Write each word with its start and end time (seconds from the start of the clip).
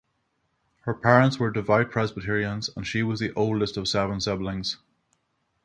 Her 0.85 0.95
parents 0.95 1.37
were 1.37 1.51
devout 1.51 1.91
Presbyterians 1.91 2.71
and 2.75 2.87
she 2.87 3.03
was 3.03 3.19
the 3.19 3.31
oldest 3.35 3.77
of 3.77 3.87
seven 3.87 4.19
siblings. 4.19 4.77